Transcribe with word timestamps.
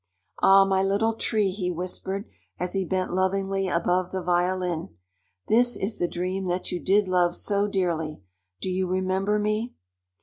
"Ah, 0.41 0.65
my 0.65 0.81
Little 0.81 1.13
Tree," 1.13 1.51
he 1.51 1.69
whispered, 1.69 2.25
as 2.57 2.73
he 2.73 2.83
bent 2.83 3.13
lovingly 3.13 3.67
above 3.67 4.09
the 4.11 4.23
violin. 4.23 4.97
"This 5.47 5.77
is 5.77 5.99
the 5.99 6.07
dream 6.07 6.45
that 6.45 6.71
you 6.71 6.79
did 6.79 7.07
love 7.07 7.35
so 7.35 7.67
dearly. 7.67 8.23
Do 8.61 8.69
you 8.71 8.87
remember 8.87 9.37
me?" 9.37 9.75